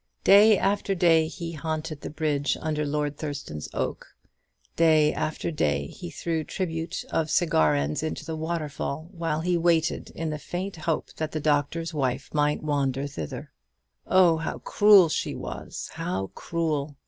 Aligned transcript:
Day 0.23 0.57
after 0.57 0.95
day 0.95 1.27
he 1.27 1.51
haunted 1.51 2.01
the 2.01 2.09
bridge 2.09 2.57
under 2.59 2.87
Lord 2.87 3.17
Thurston's 3.17 3.69
oak; 3.71 4.07
day 4.75 5.13
after 5.13 5.51
day 5.51 5.85
he 5.85 6.09
threw 6.09 6.43
tribute 6.43 7.05
of 7.11 7.29
cigar 7.29 7.75
ends 7.75 8.01
into 8.01 8.25
the 8.25 8.35
waterfall, 8.35 9.09
while 9.11 9.41
he 9.41 9.59
waited 9.59 10.09
in 10.15 10.31
the 10.31 10.39
faint 10.39 10.75
hope 10.77 11.13
that 11.17 11.33
the 11.33 11.39
Doctor's 11.39 11.93
Wife 11.93 12.33
might 12.33 12.63
wander 12.63 13.05
thither. 13.05 13.51
Oh, 14.07 14.37
how 14.37 14.57
cruel 14.57 15.07
she 15.07 15.35
was; 15.35 15.91
how 15.93 16.31
cruel! 16.33 16.97